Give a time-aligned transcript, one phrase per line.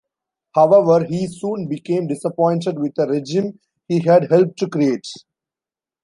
[0.55, 5.05] However he soon became disappointed with the regime he had helped to create.